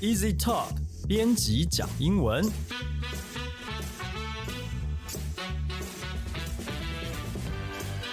[0.00, 0.68] Easy Talk
[1.06, 2.42] 编辑讲英文。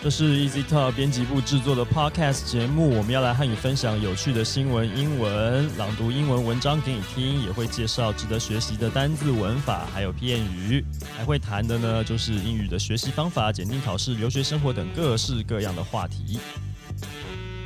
[0.03, 10.83] 这是 Easy Talk 编辑部制作的 Podcast 节目，我们要来和你分享有趣的新闻英文，朗读英文文章给你听，也会介绍值得学习的单字、文法，还有片语，
[11.15, 16.37] 还会谈的呢，就是英语的学习方法、检定考试、留学生活等各式各样的话题。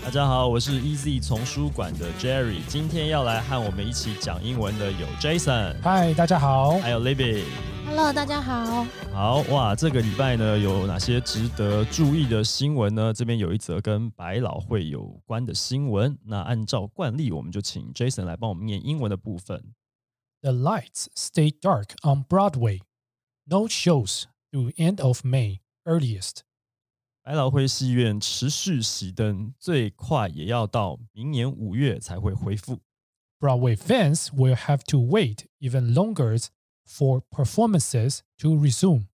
[0.03, 6.71] 大家好，我是 Easy 丛书馆的 Jerry，今天要来和我们一起讲英文的有 Jason，嗨，大家好。
[6.79, 7.43] 还有 Libby。
[7.85, 8.83] Hello，大家好。
[9.13, 13.13] 好哇，这个礼拜呢有哪些值得注意的新闻呢？
[13.13, 16.17] 这边有一则跟百老汇有关的新闻。
[16.25, 19.63] 那按照惯例，我们就请 Jason 来帮我们念英文的部分。
[20.41, 22.79] The lights stay dark on Broadway.
[23.45, 26.39] No shows through end of May earliest.
[27.31, 32.79] 百老汇戏院持续熄灯，最快也要到明年五月才会恢复。
[33.39, 36.37] Broadway fans will have to wait even longer
[36.85, 39.05] for performances to resume.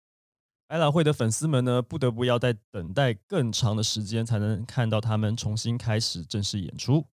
[0.67, 7.05] 百老汇的粉丝们呢，不得不要在等待更长的时间，才能看到他们重新开始正式演出。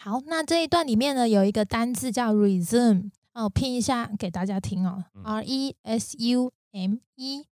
[0.00, 7.44] 好，那这一段里面呢，有一个单字叫 resume，哦，拼一下给大家听哦嗯，R E S U M E。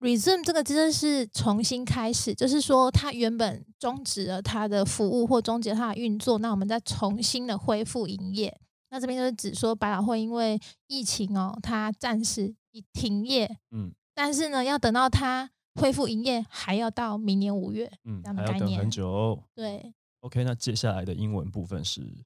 [0.00, 8.58] Resume 这个字是重新开始，就是说它原本终止了它的服务或终结它的运作，那我们再重新的恢复营业。
[8.90, 17.90] 那这边就是指说百老汇因为疫情哦，它暂时已停业，嗯但是呢，要等到它恢复营业，还要到明年五月。
[18.04, 19.42] 嗯这样，的概念还要等很久哦。
[19.54, 22.24] 对，OK，那接下来的英文部分是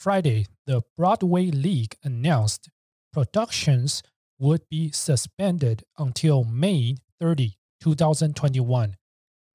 [0.00, 2.68] Friday, the Broadway League announced
[3.12, 4.00] productions
[4.39, 8.95] would be suspended until May 30, 2021,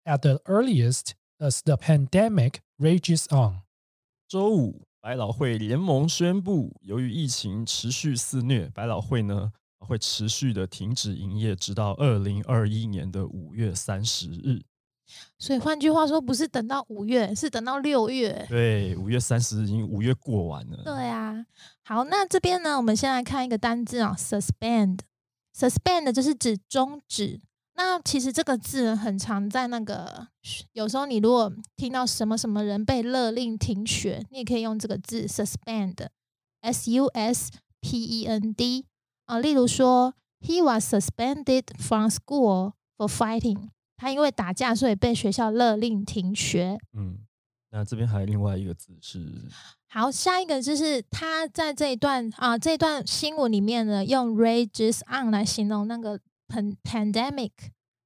[0.04, 3.62] at the earliest as the pandemic rages on.
[4.28, 14.62] 周五，百老汇联盟宣布，由于疫情持续肆虐，百老汇呢会持续的停止营业，直到二零二一年的五月三十日。
[15.37, 18.45] 所以换句话说，不是等到五月，是等到六月。
[18.49, 20.83] 对，五月三十日已经五月过完了。
[20.83, 21.45] 对啊，
[21.83, 24.99] 好，那这边呢，我们先来看一个单字啊，suspend。
[25.55, 27.39] suspend 就是指终止。
[27.75, 30.27] 那其实这个字呢很常在那个，
[30.73, 38.85] 有时候你如果听到什么什么人被勒令停学，你也可以用这个字 suspend，s u s p e n d
[39.25, 39.39] 啊。
[39.39, 43.69] 例如说，He was suspended from school for fighting。
[43.95, 46.77] 他因为打架，所以被学校勒令停学。
[46.93, 47.19] 嗯，
[47.71, 49.19] 那这边还有另外一个字是
[49.89, 57.51] 好，下一个就是他在这一段啊，这一段新闻里面呢，用 rages on 来形容那个 pan pandemic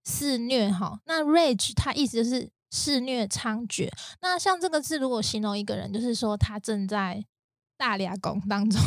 [0.03, 0.99] 肆虐哈。
[1.05, 3.89] 那 rage 它意思就是肆虐猖獗。
[4.21, 7.23] 那像这个字，如果形容一个人，就是说他正在
[7.77, 8.81] 大俩拱当中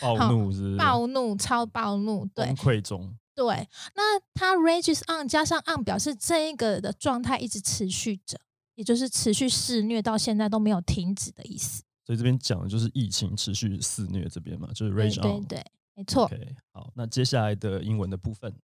[0.00, 3.14] 暴怒是是暴怒、超暴怒，对崩溃中。
[3.35, 3.67] 对。
[3.95, 8.39] 那他 rages on 加上 on 表示这一个的状态一直持续着，
[8.75, 11.83] 也就是持续肆虐到现在都没有停止的意思。
[12.05, 15.43] 所以这边讲的就是疫情持续肆虐这边嘛，就是对 rage 对 on。
[15.45, 15.65] 对，
[15.95, 16.25] 没错。
[16.25, 18.55] OK，好，那接下来的英文的部分，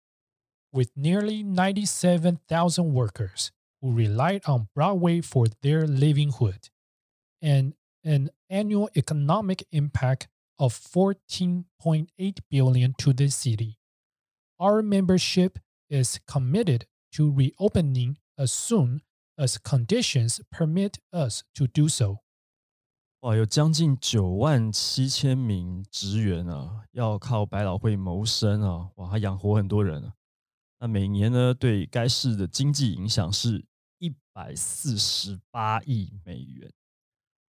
[0.71, 3.49] with nearly 97,000 workers
[3.79, 6.69] who relied on Broadway for their livelihood
[7.39, 7.73] and
[8.03, 10.27] an annual economic impact
[10.57, 12.07] of 14.8
[12.49, 13.77] billion to the city.
[14.62, 15.58] Our membership
[15.90, 16.86] is committed
[17.16, 19.00] to reopening as soon
[19.36, 22.18] as conditions permit us to do so.
[23.22, 30.14] 哇，有将近九万七千名职员啊，要靠百老汇谋生啊，哇，他养活很多人啊。
[30.78, 33.66] 那每年呢，对该市的经济影响是
[33.98, 36.72] 一百四十八亿美元。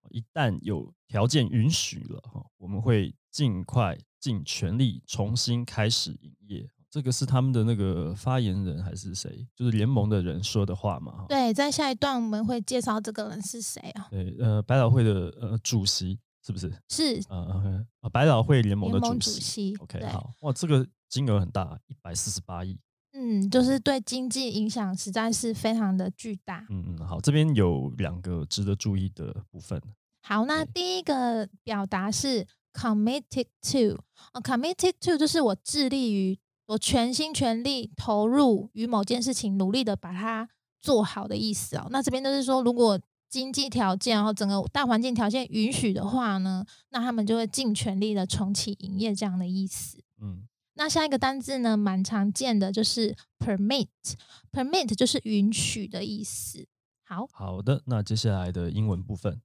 [0.08, 6.70] 一旦有条件允许了哈，我们会尽快尽全力重新开始营业。
[6.92, 9.48] 这个是他们的那个发言人还是谁？
[9.56, 11.12] 就是联盟的人说的话嘛？
[11.12, 14.08] 哈对，在下一段我们会介绍这个人是谁啊？
[14.10, 16.70] 对，呃，百老汇的呃主席是不是？
[16.90, 19.19] 是呃呃，百老汇联盟的主席。
[19.20, 19.76] 主席。
[19.76, 22.78] OK，好，哇，这个金额很大，一百四十八亿。
[23.14, 26.66] 嗯，就是对经济影响实在是非常的巨大。
[26.69, 29.81] 嗯嗯，好，这边有两个值得注意的部分。
[30.20, 33.99] 好，那第一个表达是 committed to，
[34.34, 40.49] 哦，committed to 就是我致力于，我全心全力投入于某件事情，努力的把它
[40.81, 41.87] 做好的意思哦。
[41.91, 49.99] 那这边就是说，如果经济条件然后整个大环境条件允许的话呢，那他们就会尽全力的重启营业这样的意思。
[50.20, 56.67] 嗯那下一个单字呢，蛮常见的就是 permit，permit 就是允许的意思。
[57.05, 59.43] 好，好的，那接下来的英文部分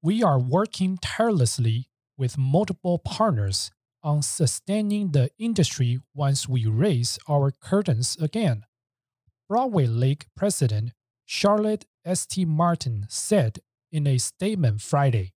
[0.00, 3.68] ，We are working tirelessly with multiple partners
[4.01, 8.63] on sustaining the industry once we raise our curtains again.
[9.47, 10.91] Broadway Lake president
[11.25, 12.47] Charlotte St.
[12.47, 13.59] Martin said
[13.91, 15.31] in a statement Friday.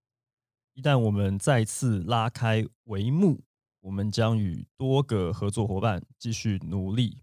[0.74, 3.44] 一旦我们再次拉开帷幕，
[3.81, 7.22] 我们将与多个合作伙伴继续努力，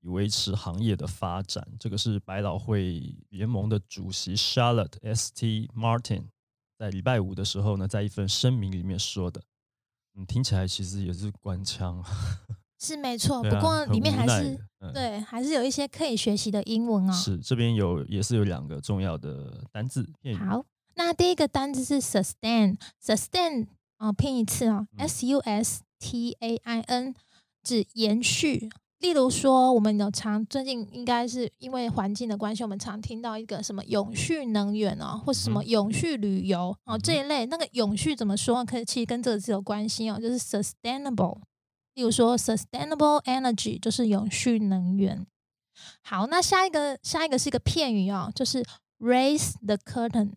[0.00, 1.66] 以维持行业的发展。
[1.78, 5.32] 这个是百老汇联盟的主席 Charlotte S.
[5.34, 5.68] T.
[5.74, 6.28] Martin
[6.78, 9.42] 在礼拜五的时候呢，在一份声明里面说的。
[10.15, 12.03] 嗯，听起来其实也是官腔，
[12.79, 13.41] 是没错。
[13.43, 14.59] 不过里面还是
[14.93, 17.13] 对，还是有一些可以学习的英文哦。
[17.13, 20.09] 是这边有也是有两个重要的单字。
[20.37, 20.65] 好，
[20.95, 23.67] 那第一个单字是 sustain，sustain
[23.97, 27.13] 哦，拼一次哦嗯，s u s t a i n，
[27.63, 28.69] 指延续。
[28.99, 37.45] 例如说，我们有常最近应该是因为环境的关系，我们常听到一个什么永续能源哦，或是什么嗯永续旅游哦嗯这一类。
[37.45, 38.63] 那个永续怎么说？
[38.65, 41.39] 可以其实跟这个字有关系哦，就是 sustainable。
[41.93, 45.25] 例如说，sustainable energy 就是永续能源。
[46.03, 48.63] 好，那下一个下一个是一个片语哦，就是
[48.99, 50.33] raise the curtain。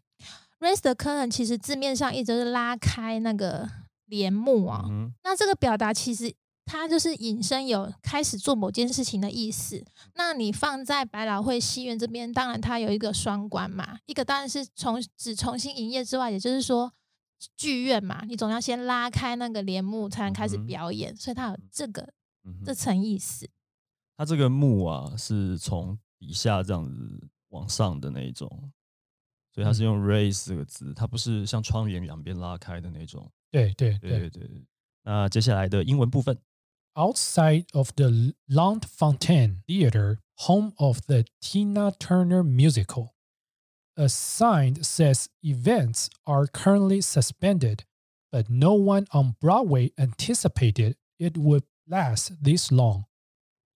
[0.60, 3.68] raise the curtain 其实字面上意思就是拉开那个
[4.06, 6.32] 帘幕啊、嗯那这个表达其实
[6.64, 9.84] 它就是引申有开始做某件事情的意思。
[10.14, 16.92] 那你放在百老汇戏院这边，当然它有一个双关嘛，一个当然是重只重新营业之外，也就是说
[17.56, 22.08] 剧院嘛，你总要先拉开那个帘幕才能开始表演，所以它有这个
[22.44, 23.50] 嗯这层意思。
[24.16, 28.48] 它这个幕啊是从底下这样子往上的那一种，
[29.52, 33.28] 所以它是用 raise 这个字，它不是像窗帘两边拉开的那种。
[33.50, 34.48] 对对对对对。
[34.48, 34.64] 对
[35.04, 36.38] 那接下来的英文部分，
[36.96, 43.14] Outside of the L'Enfantin Theater, home of the Tina Turner musical,
[43.96, 47.84] a sign says events are currently suspended,
[48.30, 53.06] but no one on Broadway anticipated it would last this long.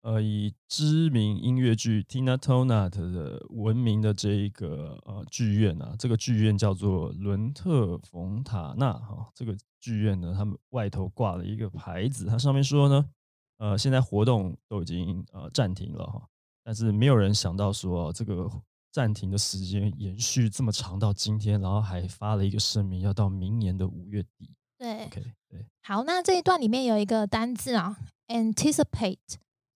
[0.06, 13.05] 呃，以知名音乐剧 Tina Turner 的闻名的这一个呃剧院啊，这个剧院叫做伦特冯塔纳哈、这个剧院呢，他们外头挂了一个牌子，它上面说呢，
[13.58, 16.23] 呃，现在活动都已经呃暂停了哈、
[16.62, 18.49] 但是没有人想到说、这个
[18.93, 24.55] 暂停的时间延续这么长到今天，然后还发了一个声明，要到明年的五月底。
[24.79, 27.97] 对 OK，对，好，那这一段里面有一个单字啊
[28.29, 29.19] ，anticipate，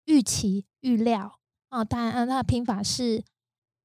[0.10, 1.40] 预期、预料
[1.70, 3.24] 哦，当然，呃它的拼法是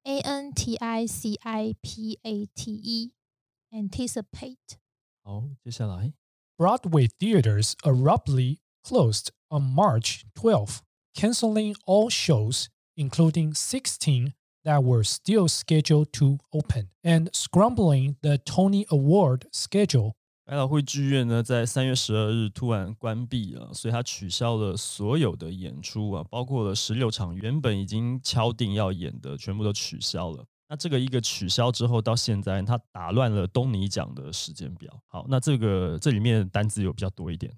[0.05, 4.79] a n t i c i p a t e，anticipate。
[5.23, 6.13] 好，接下来
[6.57, 10.81] Broadway theaters abruptly closed on March 12th,
[11.15, 12.67] canceling all shows,
[12.97, 14.35] including 16
[14.65, 20.13] that were still scheduled to open, and scrambling the Tony Award schedule
[20.48, 30.46] 百老汇剧院呢，在三月十二日突然关闭了，所以它取消了所有的演出啊，包括了十六场原本已经敲定要演的，全部都取消了。
[30.70, 34.96] 那这个一个取消之后，到现在它打乱了东尼奖的时间表。
[35.08, 37.52] 好，那这个这里面的单字有比较多一点。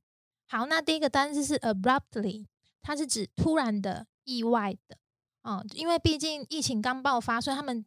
[0.47, 2.45] 好，那第一个单字是 abruptly，
[2.81, 4.97] 它是指突然的、意外的。
[5.43, 7.85] 哦，因为毕竟疫情刚爆发，所以他们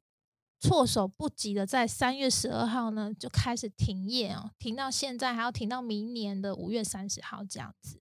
[0.60, 8.00] 措手不及的在三月十二号呢就开始停业哦，停到现在还要停到明年的五月三十号这样子。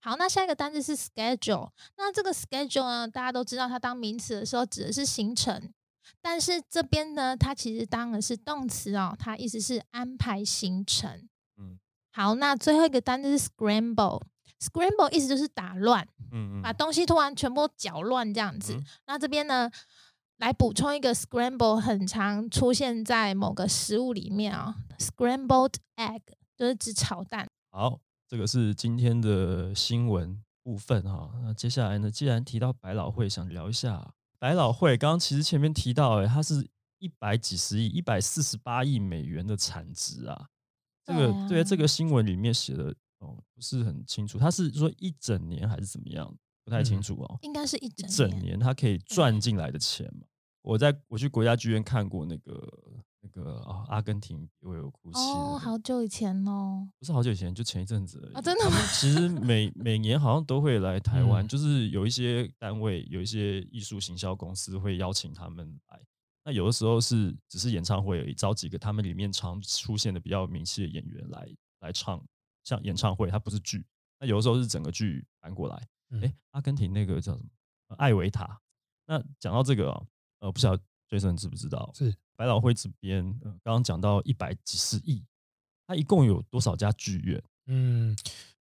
[0.00, 1.70] 好，那下一个单字是 schedule。
[1.96, 5.72] 那这个 schedule 呢，大家都知道它当名词的时候指的是行程，
[6.20, 11.28] 但是这边呢，它其实当的是动词哦，它意思是安排行程。
[11.58, 11.78] 嗯
[12.12, 14.22] 好，那最后一个单字是 scramble。
[14.58, 18.72] scramble 意思就是打乱，嗯嗯，把东西突然全部搅乱这样子。
[18.74, 19.70] 嗯那这边呢，
[20.38, 26.20] 来补充一个 scramble，很常出现在某个食物里面啊、scrambled egg
[26.56, 27.46] 就是指炒蛋。
[27.70, 31.30] 好，这个是今天的新闻部分哈。
[31.42, 34.96] 那接下来呢，既然提到百老汇，想聊一下百老汇。
[34.96, 40.48] 刚刚其实前面提到、欸，它是一百几十亿、一百四十八亿美元的产值啊。
[41.04, 46.36] 这个对啊对这个新闻里面写的哦，不是很清楚，它是说一整年还是怎么样？
[46.66, 47.38] 不太清嗯楚哦。
[47.42, 50.26] 应该是一一整整年他可以赚进来的钱嘛？
[50.62, 52.72] 我在我去国家剧院看过那个
[53.20, 56.88] 那个啊，阿根廷我有哭泣哦，好久以前哦。
[56.98, 58.34] 不是好久以前，就前一阵子而已。
[58.34, 66.00] 哦真的他们其实每每年好像都会来台湾，嗯就是有一些单位、有一些艺术行销公司会邀请他们来。
[66.44, 71.48] 那有的时候是只是演唱会而已，找几个他们里面常出现的比较有名气的演员来
[71.80, 72.20] 来唱，
[72.64, 73.84] 像演唱会，它不是剧。
[74.18, 75.88] 那有的时候是整个剧搬过来。
[76.10, 77.44] 嗯哎、阿根廷那个叫什么？
[77.88, 78.60] 呃艾维塔。
[79.06, 80.02] 那讲到这个啊，
[80.40, 81.90] 呃，不晓得 Jason 知不知道？
[81.94, 85.24] 是百老汇这边，呃，刚刚讲到一百几十亿，
[85.86, 87.42] 它一共有多少家剧院？
[87.66, 88.16] 嗯，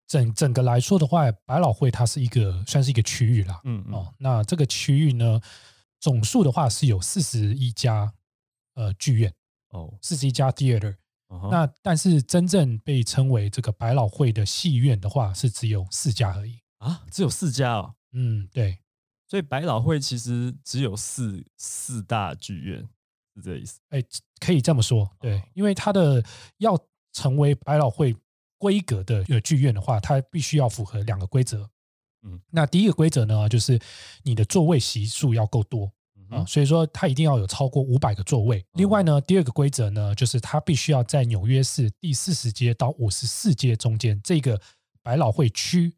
[0.06, 3.61] 整整个来说的话，百老汇它是一个算是一个区域啦。
[3.64, 5.40] 嗯嗯哦，那这个区域呢，
[5.99, 8.12] 总数的话是有四十一家
[8.75, 9.35] 呃剧院，
[9.71, 10.97] 哦，四十一家 theater。
[11.50, 16.60] 那但是真正被称为这个百老汇的戏院的话，是只有四家而已。
[16.78, 18.78] 啊，只有四家哦，嗯，对，
[19.28, 22.88] 所以百老汇其实只有四四大剧院，
[23.36, 23.80] 是这意思？
[23.90, 24.02] 哎，
[24.40, 25.38] 可以这么说，对。
[25.38, 26.24] 哦，因为它的
[26.58, 26.76] 要
[27.12, 28.16] 成为百老汇
[28.58, 31.70] 规格的呃剧院的话，它必须要符合两个规则。
[32.22, 33.80] 嗯，那第一个规则呢，就是
[34.22, 35.92] 你的座位席数要够多
[36.32, 38.64] 啊、嗯所以说它一定要有超过五百个座位。
[38.74, 44.60] 另外呢，第二个规则呢，就是它必须要在纽约市第四十街到五十四街中间这个
[45.02, 45.94] 百老汇区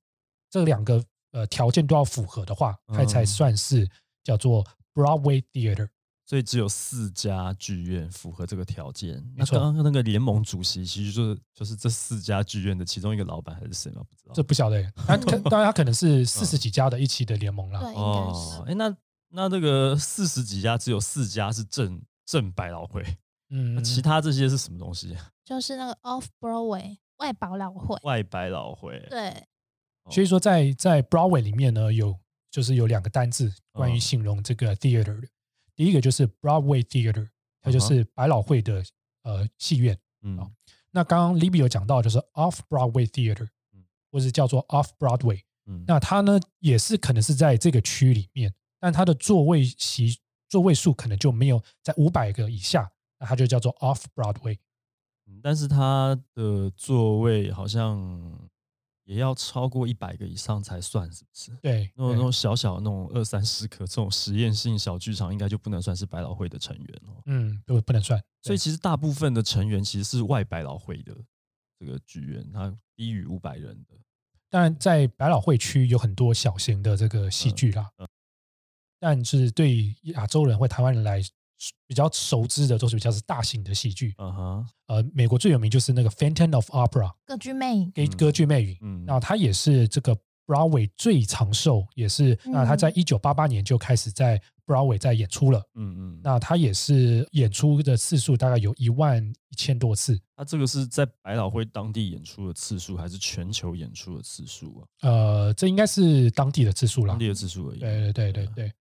[0.50, 3.88] 这两个呃条件都要符合的话，它才嗯算是
[4.22, 4.64] 叫做
[4.94, 5.88] Broadway Theater。
[6.26, 9.22] 所以只有四家剧院符合这个条件。
[9.36, 14.00] 那错刚刚那个联盟主席其实就是就是这四家剧院的其中一个老板还是谁吗？
[14.08, 14.32] 不知道。
[14.32, 17.80] 这不晓得欸，他可 当然他可能是四十几家的一起的联盟啦。
[17.80, 18.70] 对，应该哦，是。
[18.70, 18.96] 哎，那
[19.34, 23.04] 那这个四十几家只有四家是正正百老汇，
[23.50, 25.16] 嗯，其他这些是什么东西？
[25.44, 27.98] 就是那个 Off Broadway 外百老汇。
[28.02, 29.04] 外百老汇。
[29.10, 29.30] 对，
[30.04, 32.18] 哦所以说在在 Broadway 里面呢，有
[32.50, 35.28] 就是有两个单字关于嗯形容这个 theater 的。
[35.74, 37.28] 第一个就是 Broadway Theater，
[37.60, 38.84] 它就是百老汇的
[39.24, 39.98] 呃戏院。
[40.22, 40.50] 嗯哦
[40.92, 45.40] 那刚刚 Libby 有讲到，就是 Off Broadway Theater，嗯或是叫做 Off Broadway。
[45.66, 54.58] 嗯，那它呢也是可能是在这个区里面，但它的座位席座位数可能就没有在五百个以下，那它就叫做 Off Broadway。
[55.26, 58.50] 嗯但是它的座位好像
[59.04, 61.50] 也要超过一百个以上才算，是不是？
[61.62, 67.22] 对，那种那种小小的那种二三十个这种实验性小剧场，应该就不能算是百老汇的成员哦。
[67.24, 68.22] 嗯，不不能算。
[68.42, 71.16] 所以其实大部分的成员其实是外百老汇的
[71.80, 73.96] 这个剧院，它低于五百人的。
[74.50, 78.06] 当然，在百老汇区有很多小型的这个戏剧啦，嗯
[79.04, 81.20] 但是对亚洲人或台湾人来
[81.86, 84.14] 比较熟知的都是比较是大型的戏剧。
[84.16, 87.90] 嗯哼，呃，美国最有名就是那个《Phantom of Opera》歌剧魅影。
[87.90, 95.62] 歌嗯歌剧魅影，嗯，那它也是这个 Broadway 最长寿，也是那它在嗯一九八八年就开始在 Broadway 在演出了。
[95.74, 100.18] 嗯嗯，那它也是演出的次数大概有一万一千多次。
[100.34, 104.88] 那这个是在百老汇当地演出的次数，还是全球演出的次数啊？
[105.02, 107.18] 呃，这应该是当地的次数啦当。
[107.18, 107.78] 地的次数而已。
[107.78, 108.72] 对对对对。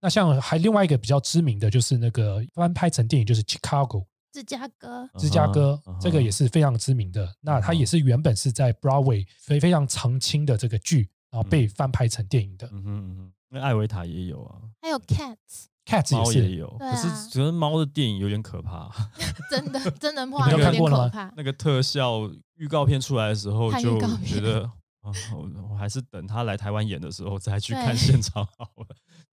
[0.00, 7.34] 那像还另外一个比较知名的就是那个翻拍成电影，就是 Chicago 芝加哥，芝加哥这个也是非常知名的。
[7.40, 12.68] 那它也是原本是在 Broadway 非非常常青的这个剧，然后被翻拍成电影的。
[12.72, 18.88] 嗯哼嗯哼，那艾维塔也有啊，还有 Cats，Cats 也是，也有，可是觉得猫的电影有点可怕，
[19.50, 21.32] 真的真人化们有有点看过了吗可怕。
[21.36, 24.70] 那个特效预告片出来的时候就觉得。
[25.00, 28.87] 啊，我我还是等他来台湾演的时候再去看现场好了。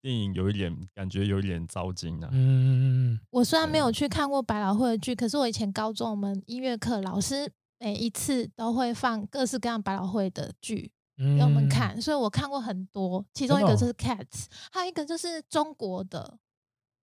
[0.04, 2.28] 电影有一点感觉有一点糟心啊。
[2.30, 13.24] 嗯，我虽然没有去看过百老汇的剧，可是我以前高中我们音乐课老师每一次都会放各式各样百老汇的剧给给我们看，所以我看过很多。
[13.32, 16.38] 其中一个就是 Cats，还有一个就是中国的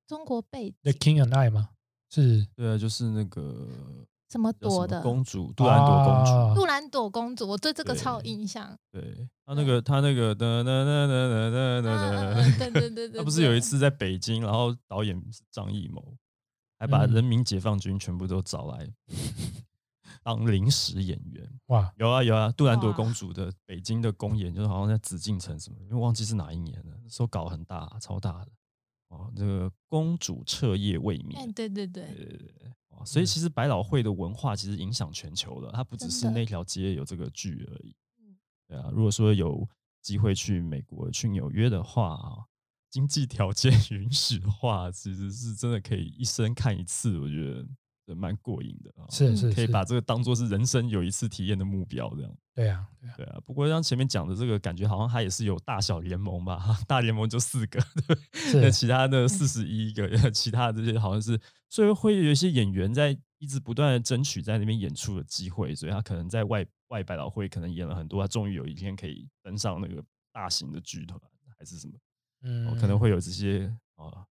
[0.06, 1.70] 中国背 The King and I 吗？
[2.12, 3.68] 是对啊，就是那个
[4.32, 6.32] 什么叫什么朵的公主，杜兰朵公主。
[6.32, 8.78] 啊杜兰朵公主，我对这个超有印象。
[8.90, 16.16] 对，他那个他那个哒哒哒哒哒哒嗯哒对对对对，他不是有一次在北京，然后导演是张艺谋，
[16.80, 18.90] 还把嗯人民解放军全部都找来
[20.24, 21.60] 当临时演员。
[21.68, 28.52] 哇，有啊有啊，杜兰朵公主的北京的公演，就是好像在紫禁城什么，因为忘记是哪一年了，那时候搞很大，超大的。
[29.10, 31.42] 哦，这个公主彻夜未哎，眠。
[31.42, 33.06] 哎对对对，对对对，哇！
[33.06, 38.36] 所以嗯其实百老汇的文化其实影响全球的，它不只是那条街有这个剧而已嗯。
[38.68, 39.68] 对啊，如果说有
[40.02, 42.46] 机会去美国、去纽约的话啊，
[42.90, 47.66] 经济条件 允许的话，其实是真的可以一生看一次，我觉得也
[48.16, 49.06] 蛮过瘾的啊。
[49.06, 52.32] 嗯是是是，可以把这个当做是人生有一次体验的目标，这样。
[52.54, 57.80] 对啊，对啊，对啊，不过像前面讲的这个，感觉好像它也是有大小联盟吧， 大联盟就四个，
[58.52, 61.40] 对那其他的四十一个， 其他的这些好像是，
[61.70, 70.04] 所以会有一些演员在一直不断的争取在那边演出的机会，所以他可能在外外百老汇可能演了很多，他终于有一天可以登上那个
[70.34, 71.20] 大型的剧团
[71.58, 71.94] 还是什么，
[72.44, 74.26] 嗯哦、可能会有这些啊，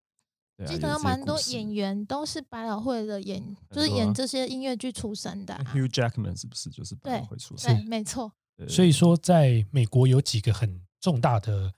[0.60, 5.64] 对啊，记得有蛮多演员都是百老汇的演，就是演这些音乐剧出身的啊。
[5.74, 11.72] Hugh Jackman 是不是就是百老对汇出身对身？，没错，对所以说，在美国有几个很重大的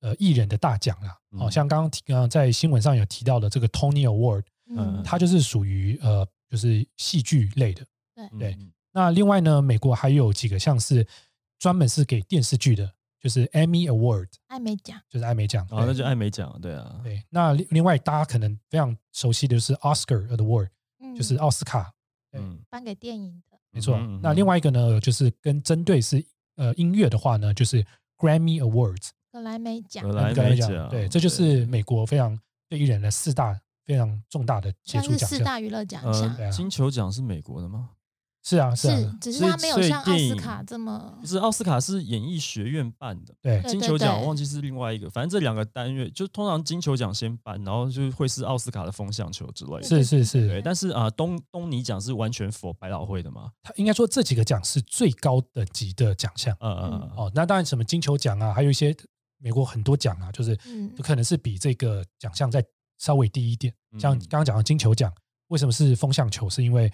[0.00, 7.84] 呃艺人的大奖啦，好、嗯像刚刚提刚刚在新闻上有提到的这个 Tony Award，嗯嗯，它就是属于呃就是戏剧类的。
[8.14, 11.06] 对对嗯那另外呢，美国还有几个像是
[11.58, 15.64] 专门是给电视剧的，就是 Emmy Award，艾美奖，就是艾美奖。
[15.70, 17.24] 哦，那就艾美奖，对啊，对。
[17.30, 21.92] 那另另外大家可能非常熟悉的就是 Oscar Award，嗯，就是奥斯卡，
[22.68, 23.96] 颁给电影的，没错。
[23.96, 26.24] 嗯嗯那另外一个呢，就是跟针对是
[26.56, 27.86] 呃音乐的话呢，就是
[28.18, 32.36] Grammy Awards，格莱美奖格，莱美美奖，对，这就是美国非常
[32.68, 35.28] 对艺人的四大非常重大的杰出奖项。
[35.28, 37.90] 四大娱乐奖呃项，金球奖是美国的吗？
[38.44, 49.82] 是啊，是是啊，，只是所以它没有像奥斯卡这么不是奥斯卡是演艺学院办的，对对金球奖我忘记是另外一个，反正这两个单元就通常金球奖先办，然后就会是奥斯卡的风向球之类的。
[49.84, 53.52] 是是是，对，但是啊、东东尼奖是完全否百老汇的嘛？
[53.62, 56.56] 他应该说这几个奖是最高等级的奖项。
[56.60, 58.92] 嗯嗯嗯哦，那当然什么金球奖啊，还有一些
[59.38, 60.56] 美国很多奖啊，就是
[60.96, 62.64] 就可能是比这个奖项再
[62.98, 63.72] 稍微低一点。
[63.92, 65.12] 嗯像刚刚讲的金球奖，
[65.48, 66.50] 为什么是风向球？
[66.50, 66.90] 是因为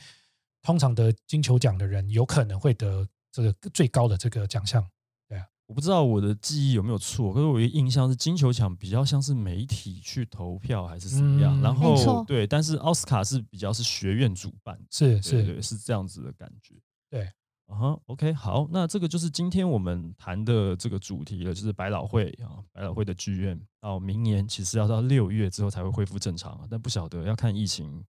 [0.62, 4.86] 通常得金球奖的人有可能会得这个最高的这个奖项。
[5.28, 16.74] 对啊我不知道我的记忆有没有错，可是我的印象是金球奖比较像是媒体去投票还是怎么样，嗯然后对，但是奥斯卡是比较是学院主办，是是，对是这样子的感觉。
[17.10, 17.30] 对，
[17.66, 28.02] 啊哈，OK，好，那这个就是今天我们谈的这个主题了，就是百老汇啊，百老汇的剧院到明年其实要到六月之后才会恢复正常啊，但不晓得要看疫情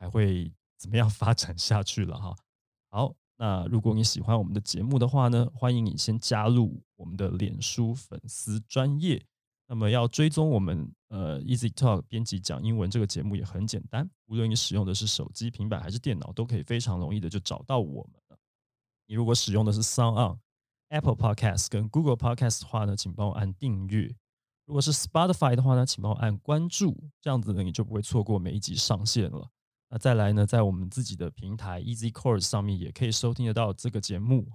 [0.00, 2.36] 还会怎么样发展下去了哈。
[2.88, 9.22] 好，那如果你喜欢我们的节目的话呢，欢迎你先加入我们的脸书粉丝专业。
[9.70, 18.38] 那么要追踪我们呃 Easy Talk 编辑讲英文这个节目也很简单，无论你使用的是手机、平板还是电脑，都可以非常容易的就找到我们了。
[19.06, 20.38] 你如果使用的是 Sound On、
[20.88, 24.16] Apple Podcast 跟 Google Podcast 的话呢，请帮我按订阅。
[24.64, 29.50] 如果是 Spotify 的话呢，请帮我按关注，这样子呢你就不会错过每一集上线了。
[29.90, 34.46] 那再来呢，在我们自己的平台 Easy Course 上面也可以收听得到这个节目。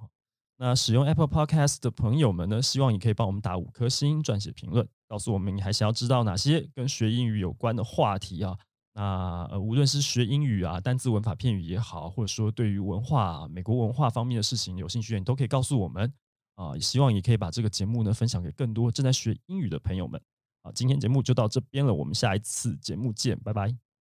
[0.57, 8.55] 那使用 Apple Podcast 的朋友们呢，希望你可以帮我们打五颗星，撰写评论，告诉我们你还想要知道哪些跟学英语有关的话题啊。
[8.93, 16.13] 那呃，无论是学英语啊，单字、文法、片语也好，或者说对于文化、美国文化方面的事情有兴趣的，你都可以告诉我们
[16.53, 16.77] 啊。
[16.77, 20.21] 希望也可以把这个节目呢分享给更多正在学英语的朋友们。
[20.61, 23.92] 啊，今天节目就到这边了，我们下一次节目见，拜拜。